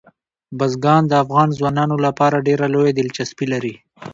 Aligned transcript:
بزګان 0.57 1.03
د 1.07 1.13
افغان 1.23 1.49
ځوانانو 1.57 1.95
لپاره 2.05 2.43
ډېره 2.47 2.65
لویه 2.73 2.93
دلچسپي 2.99 3.45
لري. 3.53 3.73